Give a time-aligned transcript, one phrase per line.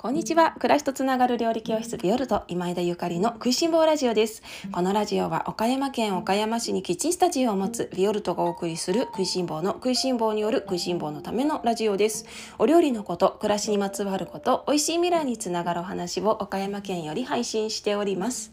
[0.00, 0.52] こんにちは。
[0.52, 4.42] 暮らしとつながる料理教室ビオルト今井田ゆかりの食いしん坊ラジオです。
[4.72, 12.24] このラジオは岡山県岡山市にキッチンスタジオを持つビオルトがお送りする食いしん坊の食いしん坊による食いしん坊のためのラジオです。
[12.58, 18.52] お料理のこと、暮らしにまつわること、美味しい未来につながるお話を岡山県より配信しております。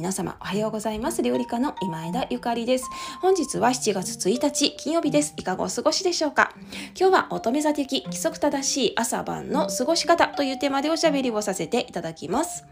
[0.00, 1.20] 皆様おはようございます。
[1.20, 2.88] 料理家の今枝ゆかりです。
[3.20, 5.34] 本日は7月1日金曜日です。
[5.36, 6.54] いかがお過ごしでしょうか？
[6.98, 12.64] 今日は乙女座的規則正しい朝晩の過ごし方というテーマでおしゃべりをさせていただきます。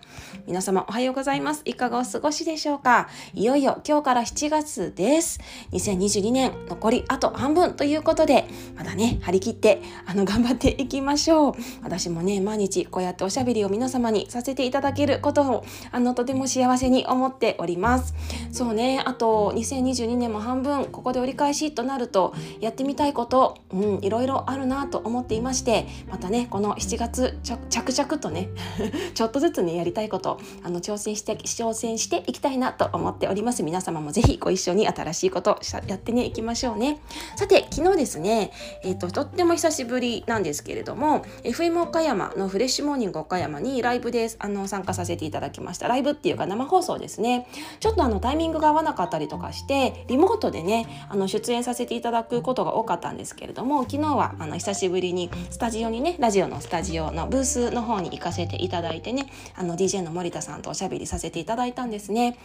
[0.46, 1.60] 皆様おはようございます。
[1.66, 3.10] いかがお過ごしでしょうか？
[3.34, 5.38] いよいよ今日から7月です。
[5.72, 11.52] 2022年残りあと半分ということでまだね張り切ってあの頑張っていきましょう。
[11.82, 18.14] 私もね毎日こうやっておしゃべりを皆様にさせていただけることをあのとても幸せに思思っております。
[18.52, 19.02] そうね。
[19.04, 28.48] あと2022年も半分ここで折り返しとなるとやってみたいことうんいろいろあるなと思っていましてまたねこの7月着々とね
[29.14, 33.62] ちょっとずつねやりたいことあの挑戦して挑戦していきたいなと思っております。
[33.62, 37.00] 皆様もぜひご一緒に新しいことやってねいきましょうね。
[37.36, 38.52] さて昨日ですね
[38.84, 45.88] えっ、ー、ととっても久しぶりなんですけれども FM 岡山のフレッシュモーニング岡山にライブであの参加させていただきました。
[45.88, 47.46] ライブっていうか生放送ですね
[47.80, 62.38] ちょっとあのタイミングが合わなかったりとかしてリモートでねあの出演させていただくことが多かったんですけれども昨日はあの久しぶりにスタジオにねラジオのスタジオのブースの方に行かせていただいてねあの DJ の森田さんとおしゃべりさせていただいたんですね。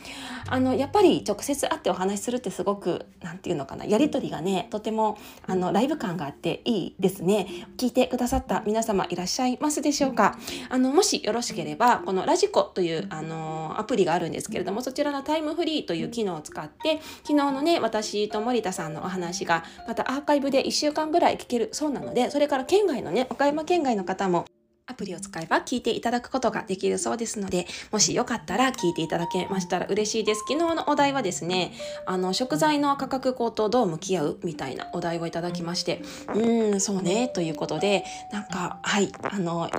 [0.48, 5.18] あのやっぱり直接会ってお話しするってすごく何て言うのかなやり取りがねとても
[5.48, 7.48] あのライブ感があっていいですね。
[7.78, 10.38] 聞いてくださった皆様いらっしゃいますでしょうか。
[10.70, 24.46] あのもしよろしければこのラジコというあのアプリがあるんですけれどもそちらのタイムフリーという機能を使って昨日のね私と森田さんのお話がまたアーカイブで1週間ぐらい聞けるそうなのでそれから県外のね岡山県外の方も
[24.86, 30.42] アプリを使えば聞いていただくことができるそうですので、もしよかったら聞いていただけましたら嬉しいです。
[30.42, 31.72] 昨日のお題はですね、
[32.06, 39.70] あの、食材の価格高騰どう向き合うみたいなお題をいただきまして、うーん、そうね、ということで、なんか、はい、あの、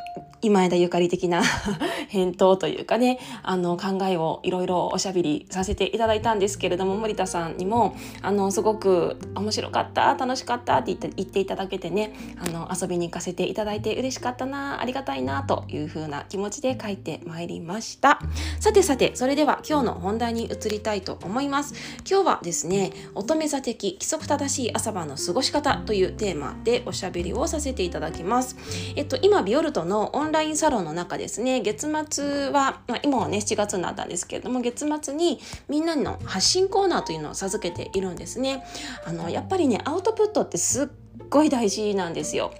[0.40, 1.42] 今枝ゆかり的な
[2.08, 18.20] 返答というかね、あの、考えをいろいろおしゃべりさせていただいたんですけれども、森田さんにも、あの、すごく面白かった、楽しかったって言って言っていただけてね、あの、遊びに行かせていただいて嬉しかったな、ありがたいなという風な気持ちで書いてまいりました。
[18.60, 21.74] さてさてそれでは今日の本題に移りたいと思います。
[22.08, 28.56] 今日はですね乙女座的規則正しい朝晩の過ごし方というテーマでおしゃべりをさせていただきます。
[28.96, 38.64] えっと今ビオルトのオンラインサロンの中ですね月末は、まあ、今はね7月になったんですけれども月末にみんなの発信コーナーというのを授けているんですね。
[39.04, 40.88] あのやっぱりねアウトプットってすっ
[41.28, 42.52] ごい大事なんですよ。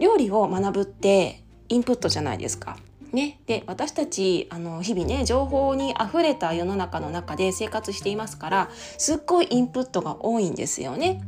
[0.00, 2.76] 料理を学ぶってインプットじゃないですか。
[3.12, 11.22] ね、で私たちあの日々ね情報にあふれた世の中の中で生活していますからすっごいインプットが多いんですよね。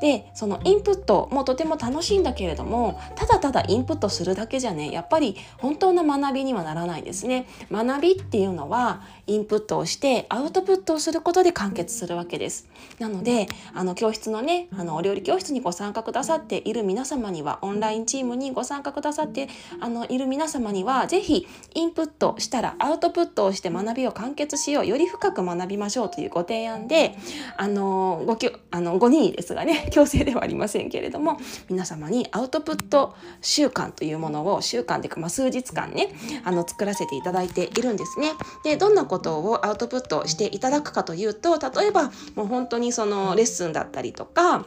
[0.00, 7.46] でそのインプットもとても楽しいんだけれどもただただインプットするだけじゃねやっぱり本当の学びにはならないですね。
[7.70, 12.68] 学びっていうのはインプットをしてアウトプットをすることで完結するわけです。
[12.98, 19.48] なのであの教室のねあのお料理教室にご参加くださっている皆様にはオンラインチームにご参加くださって
[19.80, 27.16] あのいる皆様には是非インプットしたらアウトプットをして学びを完結しようより深く学びましょうというご提案で
[27.56, 36.08] あのごきあのご任意ですがね強制ではありませんけれども皆様にアウトプット習慣というものを習慣というか、まあ、数日間ね
[36.44, 38.32] あの作らせていただいているんですね。
[38.64, 44.66] でどんなことをアウトプットしていただくかというと例えばもう本当にそのレッスンだったりとか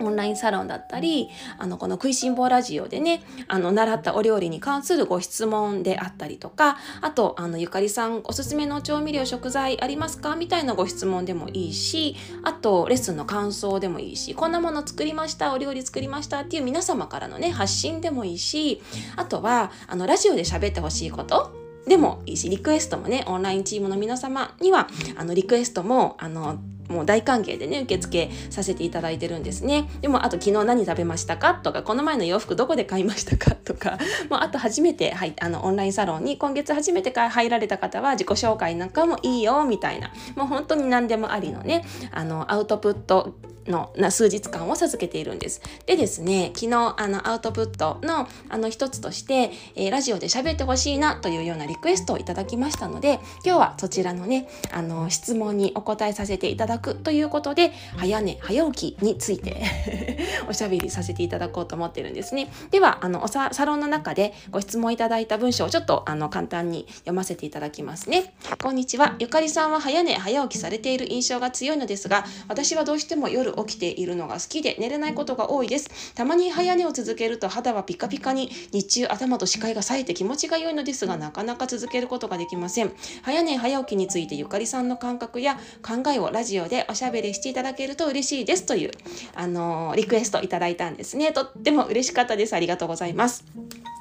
[0.00, 10.36] オンラインサロンだったりあのこの食いしん坊ラジオでねあの習ったお料理に関するご質問であったりとかあとあのゆかりさんおすすめの調味料食材ありますか？
[10.36, 18.82] みたいなご質問でもいいしあとレッスンの感想でもいいしこんなもの作りましたお料理作りましたっていう皆様からのね発信でもいいし
[19.16, 21.55] あとはあのラジオで喋ってほしいこと
[21.86, 29.88] でもいいしリクエストもねオンラインチームの皆様にはあのリクエストもあのもう大歓迎でね受付させていただいてるんですね。
[30.00, 33.98] でもあと昨日何食べましたかとかこの前の洋服どこで買いましたかとか
[34.30, 40.12] もうあと初めて、はい、あのオンラインサロンに今月初めて入られた方は自己紹介なんかもいいよみたいな。
[40.36, 43.34] もう本当に何でもありのねあのアウトプット
[43.68, 45.60] のな数日間を授けているんです。
[45.86, 59.62] でですね昨日あのアウトプットのあの一つとして、えー、ラジオで喋ってほしいなというようなリクエストをいただきましたので今日はそちらのねあの質問にお答えさせていただくということで早寝早起きについて
[60.48, 62.50] おしゃべりさせていただこうと思ってるんですね。
[62.70, 68.34] ではあのおサロンの中でご質問いただいた文章をちょっとあの簡単に読ませていただきますね。
[68.62, 76.14] こんにちはゆかりさんは早寝早起きされている印象が強いのですが私はどうしても夜起きているのが好きで寝れないことが多いです。
[76.14, 82.92] たまに早寝を続けると肌はピカピカに日中頭と視界が冴えて気持ちが良いのですがなかなか続けることができません。
[83.22, 88.90] 早寝早起きについてゆかりさんの感覚や考えをラジオでおしゃべりしていただけると嬉しいですという
[89.34, 91.32] あのリクエストいただいたんですね。
[91.32, 92.54] とっても嬉しかったです。
[92.54, 93.44] ありがとうございます。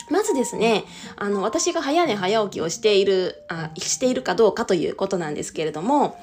[0.10, 0.84] まずですね、
[1.16, 6.20] あの、私が早寝早起きをしている、あ、しているかどうかということなんですけれども、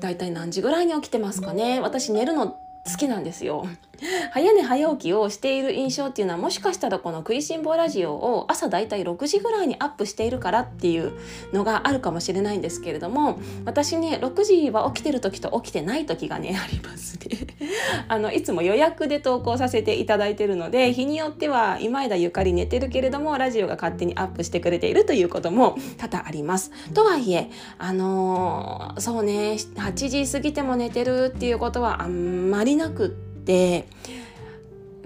[0.00, 1.80] だいたい何時ぐらいに起きてますかね。
[1.80, 2.56] 私寝るの
[2.90, 3.66] 好きなんですよ。
[4.32, 11.12] 早寝早起きをしている印象っていうのはもしかしたらこの食いしん坊ラジオを朝だいたい6時ぐらいにアップしているからっていう
[11.52, 17.46] のがあるかもしれないんですけれども私ね6時は起きてる時と起きてない時がねありますね
[18.08, 26.70] あのいつも予約で投稿させていただいてるので日によっては今枝ゆかり寝てるけれどもラジオが勝手にアップしてくれているということも多々あります。
[26.92, 33.86] とはいえあのー、そうね8時過ぎても寝てるっていうことはあんまりなくって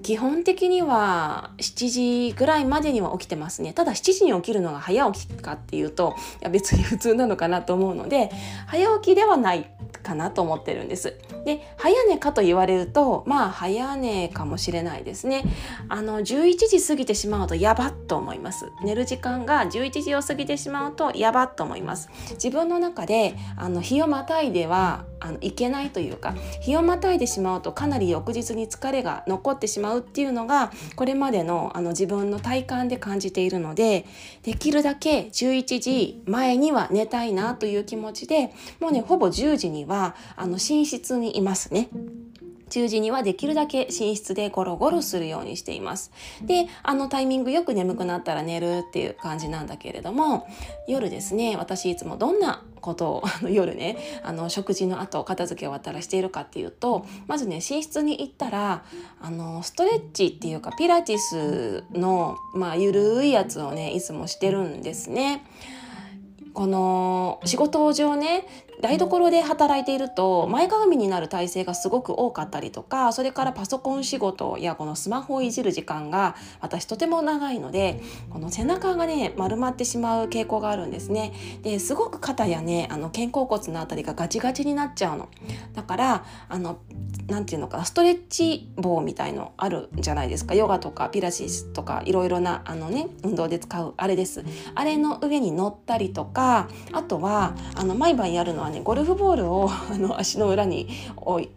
[0.02, 8.31] 基本的には7時ぐらいまでには起きてますねただ7時に起きるのが早起きかっていうといや別に普通なのかなと思うので
[8.67, 9.70] 早起きではない
[10.02, 11.17] かなと思ってるんです。
[11.44, 15.44] で早寝かと言われるとまあ早寝かもしれないですね。
[15.88, 18.70] あの11時過ぎてしまうとやばっと思います。
[18.82, 22.08] 寝る時間が11時を過ぎてしまうとやばっと思います。
[22.32, 34.06] 自分の中であの日をまたいではあのいけないというか日をまたいでしまうとかなり翌日に疲れが残ってしまうっていうのがこれまでのあの自分の体感で感じているので
[34.43, 41.88] できるだけ11時前には寝たいなという気持ちでもうねほぼ10時にはあの寝室にいますね。
[42.70, 46.12] 10時にはできるだけ寝室でゴロゴロするようにしています。
[46.43, 50.46] で、あのタイミングよく眠くなったら寝るっていう感じなんだけれども、
[50.88, 58.84] 夜ですね、私いつもどんなことをあの夜ねあの食事の後片付け終わったらしているかっていうとまずね寝室に行ったら
[59.20, 65.44] あのストレッチっていうかピラティスのまあゆるいやつをねいつもしてるんですね。
[66.52, 68.44] この仕事上ね
[68.80, 78.00] 台所で働いていると前かがみになる体勢がすごく多かったりとかそれからパソコン仕事やこのスマホをいじる時間が私とても長いので
[78.30, 81.32] この背中がね丸まってしまう傾向があるんですね。
[81.62, 85.28] ですごく肩やねあの肩甲骨のあたりがガチガチになっちゃうの。
[85.74, 86.78] だからあの
[87.28, 90.54] 何て言うのかなストレッチ棒みたいのあるんじゃないですか。
[90.54, 94.44] ヨガとかピラティスとかいろいろなあのね運動で使うあれです。
[94.74, 100.88] あれの上に乗ったりとかあとはあの毎晩やるのはねゴルフボールをあの足の裏に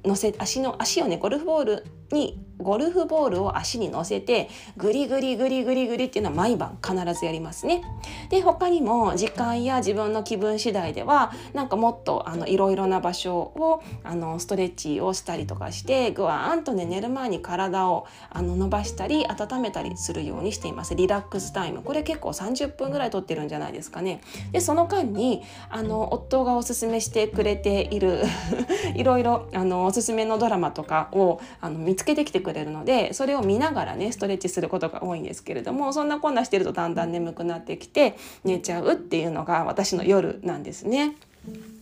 [0.03, 7.83] 乗せ足の足をねゴルフボールにゴルフボールを足に乗せてグリグリグリグリグリっていうのは毎晩必ずやりますね。
[8.29, 24.21] で他にも時間や自分の気分次第ではなんかもっとあのいろいろな場所をあのストレッチをしたりとかしてぐわーんとね寝る前に体をあの伸ばしたり温めたりするようにしていますリラックスタイムこれ結構30分ぐらいとってるんじゃないですかね。
[24.51, 28.23] でその間にあの夫がおすすめしてくれている
[28.95, 41.15] いろいろあのおすすめのドラマとかをあの見つけてきてくれるのでそれを見ながらねストレッチすることが多いんですけれどもそんなこんなしてるとだんだん眠くなってきて寝ちゃうっていうのが私の夜なんですね。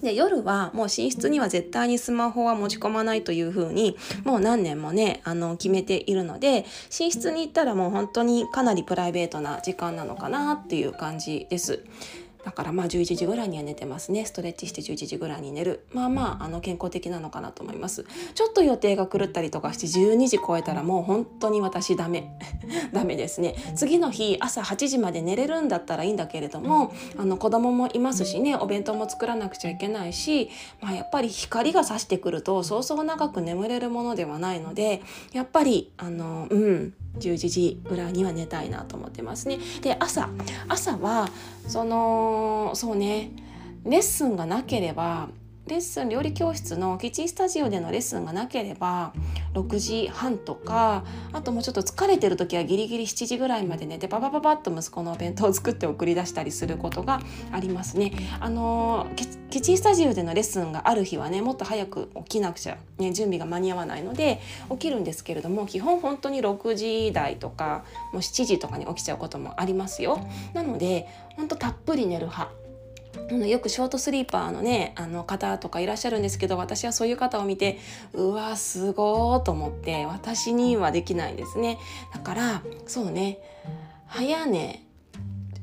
[0.02, 6.66] で夜はもう寝室には絶対にスマホは持ち込まないというふうにもう何年もねあの決めているので
[7.00, 11.84] 寝室に行ったらもう本当にかなりプライベートな時間なのかなっていう感じです。
[12.44, 14.26] だからまあ11時ぐらいには寝てますね。
[14.26, 15.86] ストレッチして11時ぐらいに寝る。
[15.94, 18.06] まあまああの健康的なのかなと思います。
[18.34, 22.38] ちょっと予定が狂ったりとかして12時超えたらもう本当に私ダメ。
[22.94, 23.56] ダメですね。
[23.76, 35.02] 次の日朝8時まで寝れるんだったらいいんだけれどもあの子供もいますしねお弁当も作らなくちゃいけないし、まあ、やっぱり光が差してくるとそうそう長く眠れるものではないので
[35.34, 36.94] やっぱりあのうん。
[37.20, 39.60] 11時ぐらいには寝たいなと思ってますね。
[39.82, 40.30] で朝
[40.68, 41.30] 朝は
[41.68, 43.32] そのそうね
[43.84, 45.30] レッスンがなければ
[45.68, 49.14] レッスン料理教室のキッチンスタジオでのレッスンがなければ
[49.54, 58.12] 6時半とかあともうちょっと疲れてる時はギリギリ7時ぐらいまで寝てババババッと息子のお弁当を作って送り出したりすることがありますね。
[58.40, 64.42] あのキッチンスタジオでのレッスンがある日はねもっと早く起きなくちゃ、ね、準備が間に合わないので
[64.72, 70.20] 起きるんですけれども基本本当に6時台とかもう7時とかに起きちゃうこともありますよ。
[70.54, 72.61] なので本当たっぷり寝る派
[73.30, 77.80] あのよくショートスリーパーのねあの方とかいらっしゃるんですけど私はそういう方を見て
[78.14, 81.78] うわすごーと思って私にはできないですね。
[82.14, 83.40] だからそうね
[84.08, 84.84] 早寝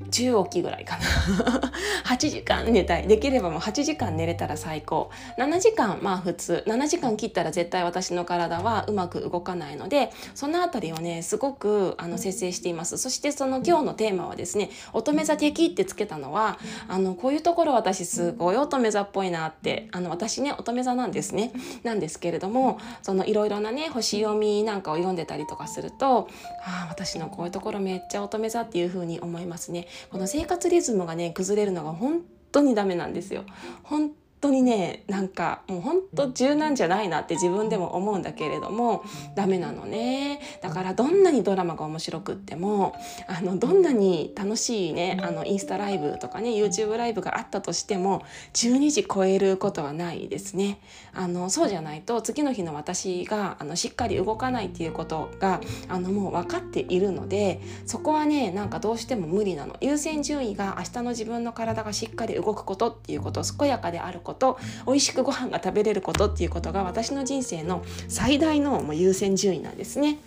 [0.07, 1.73] 10起きぐらいかな。
[2.07, 3.07] 8時間寝たい。
[3.09, 5.11] できればもう8時間寝れたら最高。
[5.37, 6.65] 7時間まあ普通。
[6.67, 12.97] 7時間切ったら絶対私の体はうまく動かないのでそのあたりをねすごくあの節制しています。
[12.97, 21.53] そしてその今日のテーマはですね乙女座的ってつけたのはあのこういうところ私すごい乙女座っぽいなってあの私ね乙女座なんですね。
[21.83, 26.29] なんですけれどもそのいろいろなね星読みなんかを読んでたりとかすると
[26.65, 33.45] ああ私のこういうところめっちゃ乙女座っていう風に思いますねこの生活リズムがね崩れるのが本当にダメなんですよ。
[33.83, 39.05] 本当にねなんかもうほんと柔軟じゃないなって自分でも思うんだけれども
[39.35, 40.41] ダメなのね。
[40.63, 42.95] だからどんなにドラマが面白くっても
[43.27, 48.23] あのどんなに楽しいねあのインスタライブとかね YouTube ライブがあったとしても
[48.55, 50.81] 12時超えることはないですね。
[51.13, 59.77] あのそうじゃないと次の日の私があのしっかり動かないっていうことがあのもう分かっているのでそこはねなんかどうしても無理なの。
[59.81, 70.19] 優先順位が明日の自分の体がしっかり動くことっていうこと健やかであることこと美味しくご飯が食べれることっていうことが私の人生の最大のもう優先順位なんですね。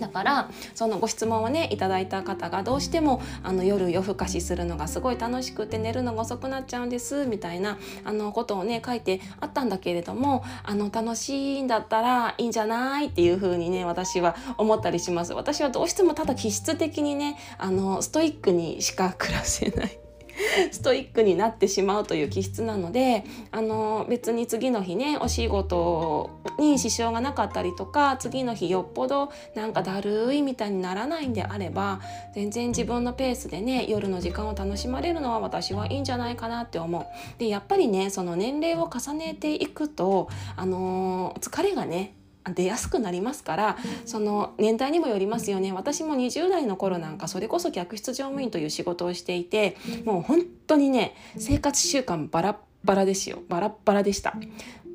[0.00, 20.07] だからそのご質問をねいただいた方がどうしてもあの夜夜更かしするのがすごい楽しくて寝るのが遅くなっちゃうんですみたいなあのことをね書いてあったんだけれどもあの楽しいんだったらいいんじゃないっていう風にね私は思ったりします私はどうしてもただ気質的にねあのストイックにしか暮らせない
[20.70, 32.00] ストイックになってしまうという気質なのであの別に次の日ねお仕事に支障がなかったりとか次の日よっぽどなんかだるいみたいにならないんであれば
[32.34, 37.06] 全然自分のペースでね夜の時間を楽しまれるのは私はいいんじゃないかなって思う。
[37.38, 42.14] でやっぱりねその年齢を重ねていくとあの疲れがね
[42.54, 45.72] 出やすくなりますからその年代にもよりますよね。
[45.72, 53.40] 私も20代の頃なんかそれこそ客室乗務員という仕事をしていてもう本当にね生活習慣バラバラですよ。
[53.48, 54.34] バラバラでした。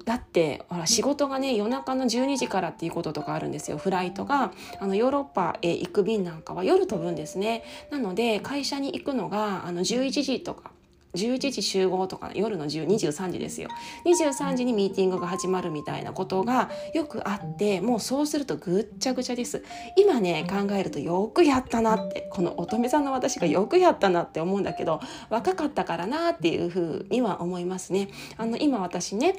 [0.05, 3.77] だってほら仕事がね夜中の12時からっていうこととかあるんですよ。
[3.77, 7.63] フライトがあのヨーロッパへ行く便なんかは夜飛ぶんですね。
[7.89, 10.72] なので会社に行くのがあの11時とか
[11.15, 13.70] 11時集合とか夜の23時ですよ。
[14.05, 19.63] 23時にミーティングが始まるみたいなことがよくあってもうそうするとぐっちゃぐちゃです。
[19.98, 28.10] 今ね考えるとよくやったなってこの乙女さんの私がよくやったなって思うんだけど若かったからなっていうふうには思いますね。
[28.38, 29.36] あの今私ね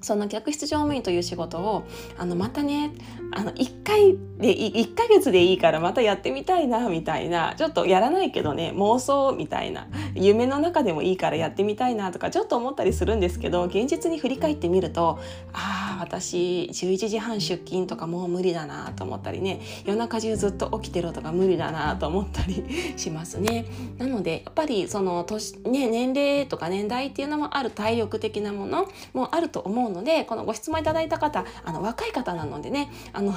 [0.00, 1.84] その客室乗務員という仕事を
[2.18, 2.92] あのまたね
[3.32, 15.18] あの1回で1ヶ月でいいからまたやってみたいなみたいなちょっとやらないけどね妄想みたいな夢の中でもいいからやってみたいなとかちょっと思ったりするんですけど現実に振り返ってみると
[15.52, 22.64] ああ私11時半出勤とかもう無理だなと思ったりね夜中中ずっと起きてるとか無理だなと思ったり
[22.96, 23.66] しますね。
[23.98, 33.34] なのでやっぱりその年、ね、年齢とか年代っていうのもある体力的なものもあると思うのでこのご質問いただいた方あの若い方なのでねあの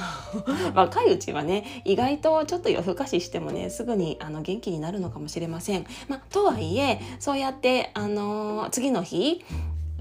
[0.74, 5.86] 若いうちはね意外とちょっと夜更かししてもねすぐにあの元気になるのかもしれません。
[6.08, 9.44] まあ、とはいえそうやってあの次の日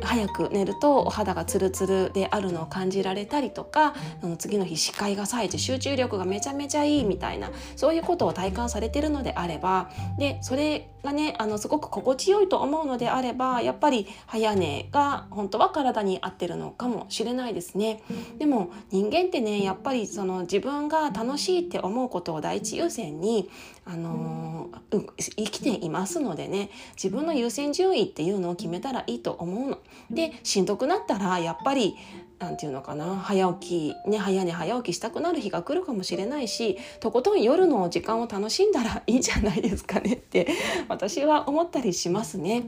[0.00, 3.94] 早く寝るとお肌がツルツルであるのを感じられたりとか
[4.38, 18.02] 次の日視界が冴えて集中力がめちゃめちゃいいみたいなそういうことを体感されてるのであればでそれがねあのすごく心地よいと思うのであればやっぱり早寝が本当は体に合ってるのかもしれないですね。
[18.38, 23.50] でも人間ってねやっぱりその自分が楽しいって思うことを第一優先に
[23.84, 25.06] あのー、
[25.36, 29.78] 生きていますのでね自分の優先順位っていうのを決めたらいいと思うの。
[30.10, 31.96] でしんどくなったらやっぱり
[32.42, 40.48] 何て言うのかな早起きね早寝早起きしたくなる日が来るかもしれないしとことん夜の時間を楽しんだらいいんじゃないですかねって
[40.88, 42.64] 私は思ったりしますね。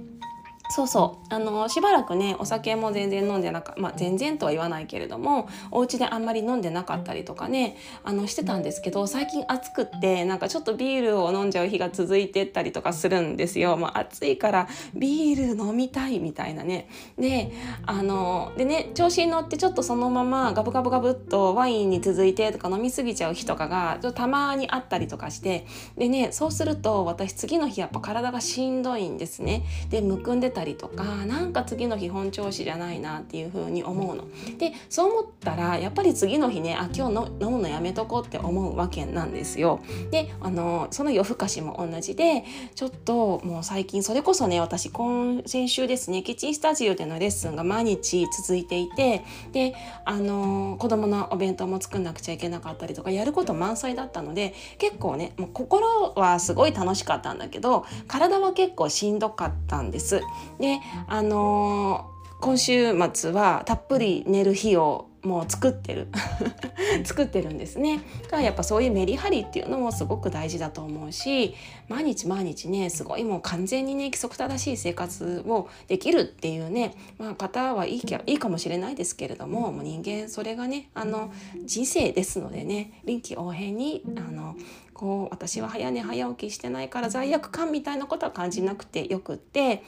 [0.71, 13.77] そうそうあのしばらくねお酒も全然飲んでなかまあ全然とは言わないけれどもお家であんまり飲んでなかったりとかねあのしてたんですけど最近暑くってなんかちょっとビールを飲んじゃう日が続いてったりとかするんですよ。
[13.77, 16.89] もう暑いからビール飲みたいみたいなね。
[17.19, 17.53] で
[17.85, 25.67] あのでね調子に乗ってちょっとそのままガブガブガブっとワインに続いてとか飲み過ぎちゃう日とかがちょっとたまにあったりとかして
[25.99, 29.65] でねそうすると私次の日やっぱ体がしんどいんですね。
[29.91, 34.25] でむくんでたりとかなんか次の日本調子じゃないなっていう風に思うの。
[34.59, 39.81] でそう思ったらやっぱり次の日ねあ今日の飲むのやめとこうって思うわけなんですよ。
[40.11, 42.45] であのその夜更かしも同じで
[42.75, 60.21] ちょっともう最近それこそね私今先週ですねキッチンスタジオでのレッスンが毎日続いていてであの子供のお弁当も作んなくちゃいけなかったりとかやること満載だったので結構ねもう心はすごい楽しかったんだけど体は結構しんどかったんです。
[60.59, 66.09] であのー、今週末はたっぷり寝る日をもう作ってる
[67.05, 68.03] 作ってるんですね。
[68.31, 71.55] がやっぱそういうメリハリっていうのもすごく大事だと思うし
[71.89, 81.33] 毎日毎日ねすごいもう完全にね規則正しい生活をできるっていうね、まあ、方はいいいいかもしれないですけれどももう人間それがねあの
[81.65, 84.57] 人生ですのでね臨機応変にあの
[84.93, 89.83] こう私は早寝早起きしてないから罪悪感みたいなことは感じなくてよくって、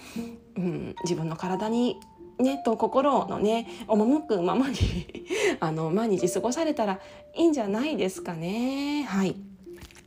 [0.56, 2.00] うん、自分の体に
[2.38, 4.76] ねと心のね赴くままに
[5.60, 7.00] あの毎日過ごされたら
[7.34, 9.36] いいんじゃないですかねはい。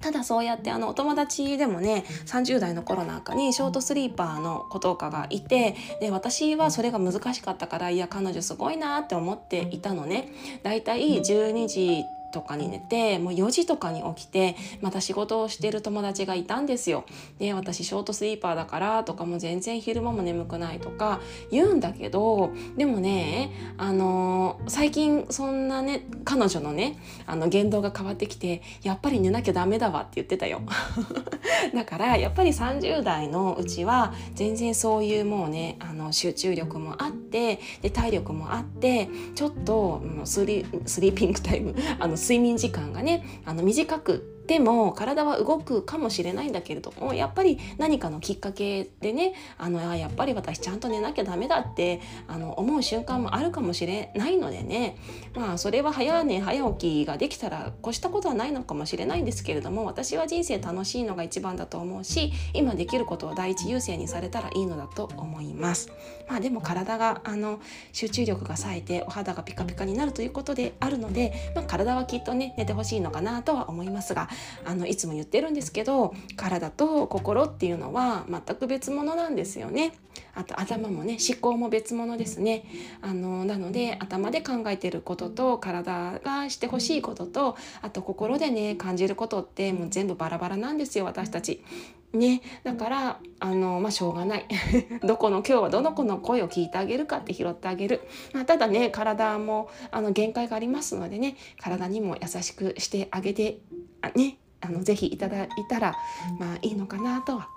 [0.02, 10.32] ただそうやってあのお友達でもね30代の頃なんかにショートスリーパーの子とかがいてで私はそれが難しかったからいや彼女すごいなって思っていたのね。
[10.64, 17.06] だいたい12時とかに寝てもう4時とかに起きてまた仕事をしてる友達がいたんですよ。
[17.40, 21.22] で私ショートスリーパーだからとかも全然昼間も眠くないとか
[21.52, 30.62] 言うんだけどでもねあの最近そんなね彼女のねあの言動が変わってきてやっぱり寝なきゃダメだわって言ってたよ。
[31.74, 54.98] だからやっぱり30代のうちは全然そういうもうねあの集中力もあってで体力もあってちょっとスリスリーピングタイムあの睡眠時間がねあの短くでも体は動くかもしれないんだけれどもやっぱり何かのきっかけでねあのあやっぱり私ちゃんと寝なきゃダメだってあの思う瞬間もあるかもしれないのでね
[55.36, 65.92] まあそれは早寝早起きができたら越したことはないのかもしれないんですけれども私は人生楽しいのが一番だと思うし今できることを第一優先にされたらいいのだと思います。
[66.28, 67.60] まあでも体があの
[67.94, 74.30] 集中力が冴えてお肌がピカピカになるということであるので、まあ、体はきっとね寝てほしいのかなとは思いますが
[74.66, 79.94] あのいつも言ってるんですけど体と心っていうのは全く別物なんですよね。
[80.36, 82.66] あと頭もね思考も別物ですね。
[83.02, 91.64] あのなので頭で考えてることと体がしてほしいこととあと心でね感じることってもう全部バラバラなんですよ私たち。
[92.14, 94.46] ね、だからあの、まあ、しょうがない
[95.06, 98.02] どこの今日はどの子の声を聞いてあげるかって拾ってあげる、
[98.34, 103.60] まあ、ただね体もあの限界がありますのでね体にも優しくしてあげて
[104.02, 105.96] あねあのぜひいただいたら
[106.40, 107.48] まあいいのかなとは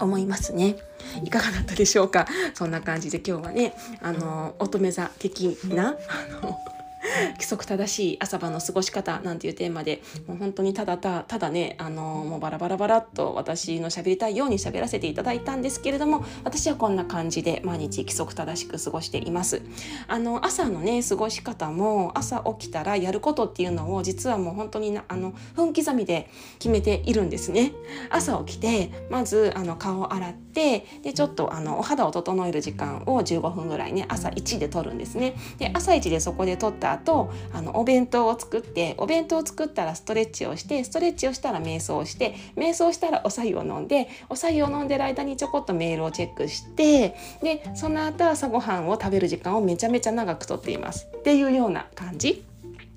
[0.00, 0.76] 思いますね。
[1.22, 2.26] いかがだったでしょうか？
[2.54, 6.58] そんな感じで今日はね、あの乙女座的なあの
[7.34, 19.62] 規則正しい朝晩の過ごし方なんていうテーマでもう本当にただたただねあのもうバラバラバラっと私の喋りたいように喋らせていただいたんですけれども私はこんな感じで毎日規則正しく過ごしています。
[20.06, 27.72] あの朝のね過ごし方も朝起きたらやることっていうのを実はもう本当にあの分刻みで決めているんですね。
[28.10, 35.34] 朝起きてまずあの顔を洗ってでちょっとあのお肌を整える時間を15分ぐらいね朝1で取るんですね。
[35.58, 52.51] で朝1でそこで取った後あのお弁当を作ってお弁当を作ったらストレッチをしてストレッチをしたら瞑想をして瞑想したらお白湯を飲んでお白湯を飲んでる間にちょこっとメールをチェックしてでその後朝ごはんを食べる時間をめちゃめちゃ長くとっていますっていうような感じ。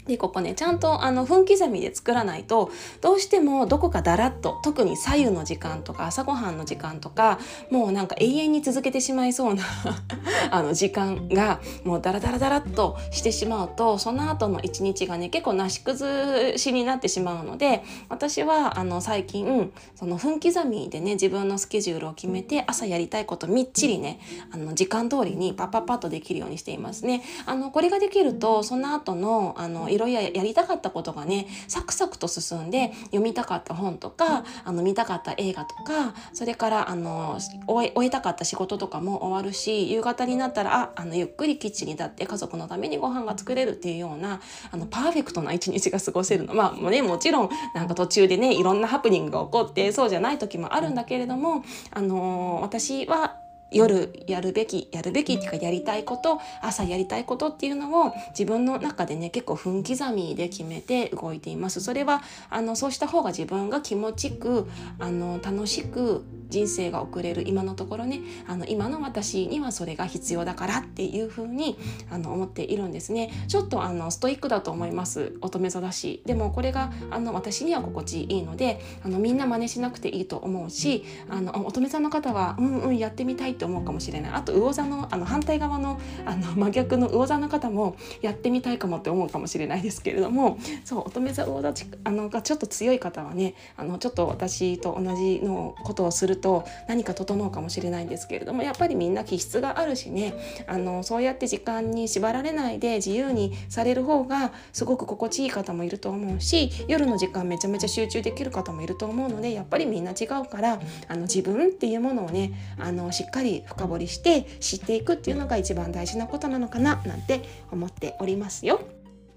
[0.08, 7.40] でここねちゃんとあの分刻みで作らないとどうしてもどこかだらっと特に左右の時間とか朝ごはんの時間とか
[7.72, 9.64] もうなんか永遠に続けてしまいそうな
[10.52, 24.20] あの時間がもうダラダラダラっとしてしまうとその後の一日がね結構なし崩しになってしまうので私はあの最近その分刻みでね自分のスケジュールを決めて朝やりたいことみっちりね
[24.52, 27.24] あの時間通りにパッパッパッとできるようにしていますね。
[27.46, 46.54] あのこれができるとその後のあのいろいろやりたかったことがねサクサクと進んで読みたかった本とかあの見たかった映画とかそれからあの終えたかった仕事とかも終わるし夕方になったらああのゆっくりキッチンに立って家族のためにご飯が作れるっていうようなあのパーフェクトな一日が過ごせるの。
[46.54, 53.45] まあも,、ね、もちろんなんか途中でねいろんなハプニングが起こってそうじゃない時もあるんだけれども、あの私は
[53.76, 61.82] 夜やるべきやるべきっていうかやりたいこと朝やりたいことっていうのを自分の中でね結構分刻みで決めて動いています。
[61.82, 71.78] それはあのそうした方が自分が気持ちくあの楽しく人生が送れる今のところねあの今の私にはそれが必要だからっていうふうに
[72.10, 73.32] あの思っているんですね。
[73.48, 75.34] ちょっとあのストイックだと思います。
[75.42, 76.22] 乙女座だし。
[76.26, 84.32] でもこれがあの私には心地いいのであのみんな真似しなくていいと思うしあの乙女座の方はうんうんやってみたいと思うかもしれない。
[84.34, 91.74] あと魚座のあの反対側のあの真逆の魚座の方もやってみたいかもって思うかもしれないですけれどもそう乙女座魚座
[92.04, 100.34] あのがちょっと強い方はねあのちょっと私と同じのことをすると何か整うかもしれないんですけれどもやっぱりみんな気質があるしね
[100.68, 118.82] あのそうやって時間に縛られないで自由にされる方がすごく心地いい方もいると思うし夜の時間めちゃめちゃ集中できる方もいると思うのでやっぱりみんな違うからあの自分っていうものをねあのしっかり深掘りして知っていくっていうのが一番大事なことなのかななんて思っておりますよ。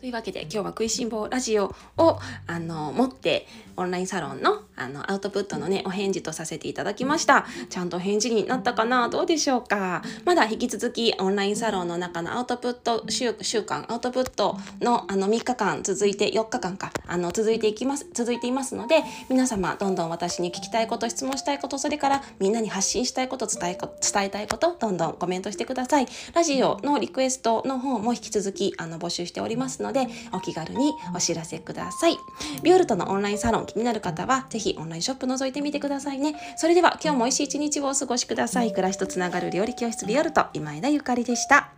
[0.00, 7.46] というわけで今日は食いしん坊ラジオをあの持ってオンラインサロンのあのアウトプットのねお返事とさせていただきました。
[7.68, 9.08] ちゃんと返事になったかな？
[9.08, 10.02] どうでしょうか？
[10.24, 26.06] まだ引き続きオンラインサロンの中のアウトプット週週間アウトプットのあの3日間続いて4日間かあの続いていきます続いていますので皆様どんどん私に聞きたいこと質問したいことそれからみんなに発信したいこと伝え伝えたいことどんどんコメントしてください。
[26.34, 32.16] ラジオのリクエストの方も引き続きあの募集しておりますのでのでお気軽にお知らせください。
[32.62, 36.34] ビオルトのオンラインサロン気になる方はぜひオンラインショップ覗いてみてくださいね。
[36.56, 38.70] それでは今日も美味しい一日をお過ごしください。
[38.70, 41.77] 暮らしとつながる料理教室ビオルト今枝ゆかりでした。